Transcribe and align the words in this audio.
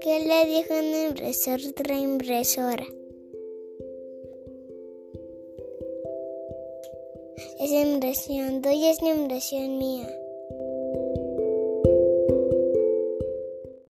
¿Qué 0.00 0.20
le 0.26 0.46
dijo 0.46 0.74
un 0.74 1.08
impresor 1.08 1.60
a 1.60 1.68
otra 1.70 1.98
impresora? 1.98 2.84
Esa 7.60 7.80
impresión 7.80 8.60
tuya 8.60 8.90
es 8.90 9.00
la 9.00 9.14
impresión 9.14 9.78
mía. 9.78 10.08